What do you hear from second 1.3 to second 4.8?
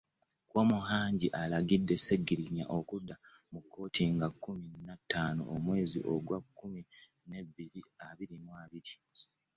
alagidde Sseggirinya okudda mu kkooti nga kkumi